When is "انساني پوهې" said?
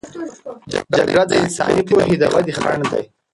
1.43-2.15